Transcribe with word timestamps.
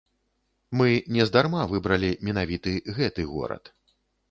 Мы 0.79 0.89
нездарма 1.17 1.67
выбралі 1.75 2.11
менавіты 2.29 2.75
гэты 2.99 3.29
горад. 3.37 3.63